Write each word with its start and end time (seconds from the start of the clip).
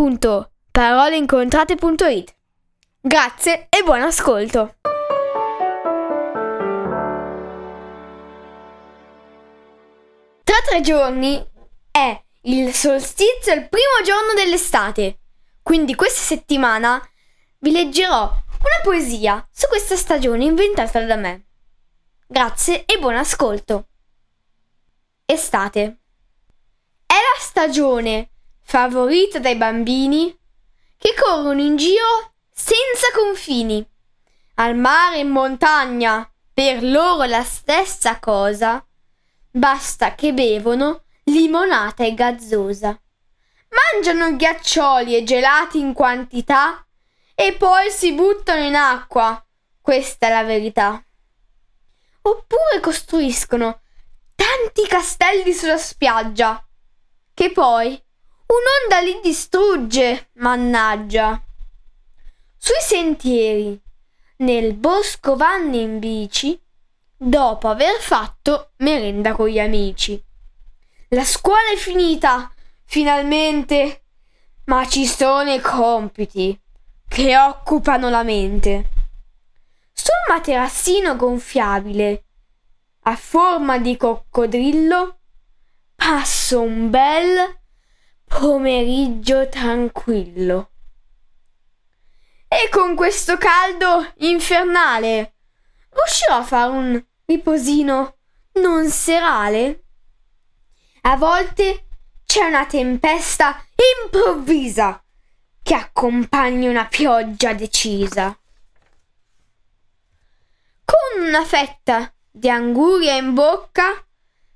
www.paroleincontrate.it. 0.00 2.34
Grazie 3.02 3.66
e 3.68 3.82
buon 3.84 4.00
ascolto! 4.00 4.76
Tra 10.42 10.56
tre 10.66 10.80
giorni 10.80 11.46
è 11.90 12.18
il 12.42 12.72
solstizio, 12.72 13.52
il 13.52 13.68
primo 13.68 14.00
giorno 14.02 14.32
dell'estate. 14.34 15.18
Quindi 15.62 15.94
questa 15.94 16.22
settimana 16.22 17.06
vi 17.58 17.70
leggerò 17.70 18.22
una 18.22 18.80
poesia 18.82 19.46
su 19.52 19.68
questa 19.68 19.96
stagione 19.96 20.44
inventata 20.44 21.04
da 21.04 21.16
me. 21.16 21.48
Grazie 22.26 22.86
e 22.86 22.98
buon 22.98 23.16
ascolto. 23.16 23.88
Estate. 25.26 25.98
È 27.04 27.12
la 27.12 27.38
stagione 27.38 28.30
favorita 28.70 29.40
dai 29.40 29.56
bambini 29.56 30.32
che 30.96 31.12
corrono 31.20 31.60
in 31.60 31.74
giro 31.74 32.34
senza 32.52 33.08
confini. 33.12 33.84
Al 34.54 34.76
mare 34.76 35.16
e 35.16 35.20
in 35.20 35.28
montagna, 35.28 36.30
per 36.54 36.84
loro 36.84 37.24
la 37.24 37.42
stessa 37.42 38.20
cosa. 38.20 38.86
Basta 39.50 40.14
che 40.14 40.32
bevono 40.32 41.02
limonata 41.24 42.04
e 42.04 42.14
gazzosa. 42.14 42.96
Mangiano 43.70 44.36
ghiaccioli 44.36 45.16
e 45.16 45.24
gelati 45.24 45.80
in 45.80 45.92
quantità 45.92 46.86
e 47.34 47.54
poi 47.54 47.90
si 47.90 48.12
buttano 48.12 48.62
in 48.62 48.76
acqua. 48.76 49.44
Questa 49.80 50.28
è 50.28 50.30
la 50.30 50.44
verità. 50.44 51.04
Oppure 52.22 52.78
costruiscono 52.80 53.80
tanti 54.36 54.86
castelli 54.86 55.52
sulla 55.52 55.76
spiaggia 55.76 56.64
che 57.34 57.50
poi 57.50 58.00
Un'onda 58.50 59.00
li 59.00 59.20
distrugge, 59.22 60.30
mannaggia. 60.38 61.40
Sui 62.56 62.80
sentieri, 62.80 63.80
nel 64.38 64.74
bosco 64.74 65.36
vanno 65.36 65.76
in 65.76 66.00
bici, 66.00 66.60
dopo 67.16 67.68
aver 67.68 68.00
fatto 68.00 68.72
merenda 68.78 69.34
con 69.34 69.46
gli 69.46 69.60
amici. 69.60 70.20
La 71.10 71.22
scuola 71.22 71.70
è 71.72 71.76
finita, 71.76 72.52
finalmente, 72.86 74.02
ma 74.64 74.84
ci 74.88 75.06
sono 75.06 75.52
i 75.52 75.60
compiti 75.60 76.60
che 77.06 77.38
occupano 77.38 78.10
la 78.10 78.24
mente. 78.24 78.88
Sul 79.92 80.26
materassino 80.28 81.14
gonfiabile, 81.14 82.24
a 83.02 83.14
forma 83.14 83.78
di 83.78 83.96
coccodrillo, 83.96 85.18
passo 85.94 86.60
un 86.62 86.90
bel 86.90 87.58
pomeriggio 88.30 89.48
tranquillo. 89.48 90.70
E 92.46 92.68
con 92.70 92.94
questo 92.94 93.36
caldo 93.36 94.12
infernale 94.18 95.34
riuscirò 95.90 96.36
a 96.36 96.44
fare 96.44 96.70
un 96.70 97.04
riposino 97.26 98.16
non 98.52 98.88
serale? 98.88 99.84
A 101.02 101.16
volte 101.16 101.86
c'è 102.24 102.44
una 102.44 102.66
tempesta 102.66 103.62
improvvisa 104.04 105.02
che 105.62 105.74
accompagna 105.74 106.70
una 106.70 106.86
pioggia 106.86 107.52
decisa. 107.52 108.38
Con 110.84 111.26
una 111.26 111.44
fetta 111.44 112.12
di 112.30 112.48
anguria 112.48 113.16
in 113.16 113.34
bocca 113.34 114.04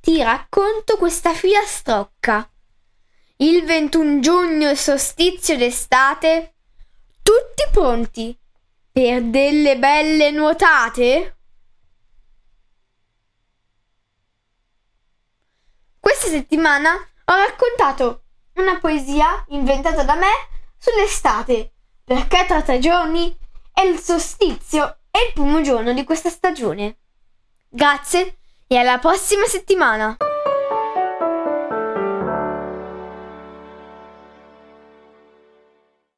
ti 0.00 0.22
racconto 0.22 0.96
questa 0.96 1.34
filastrocca 1.34 2.48
il 3.38 3.64
21 3.64 4.20
giugno 4.20 4.74
solstizio 4.74 5.56
d'estate, 5.58 6.54
tutti 7.22 7.64
pronti 7.70 8.38
per 8.90 9.22
delle 9.24 9.78
belle 9.78 10.30
nuotate? 10.30 11.36
Questa 16.00 16.28
settimana 16.28 16.94
ho 16.94 17.34
raccontato 17.34 18.22
una 18.54 18.78
poesia 18.78 19.44
inventata 19.48 20.02
da 20.02 20.14
me 20.14 20.30
sull'estate, 20.78 21.72
perché 22.04 22.46
tra 22.46 22.62
tre 22.62 22.78
giorni 22.78 23.36
è 23.70 23.82
il 23.82 23.98
solstizio 23.98 24.98
e 25.10 25.26
il 25.26 25.32
primo 25.34 25.60
giorno 25.60 25.92
di 25.92 26.04
questa 26.04 26.30
stagione. 26.30 26.96
Grazie 27.68 28.38
e 28.66 28.78
alla 28.78 28.98
prossima 28.98 29.44
settimana! 29.44 30.16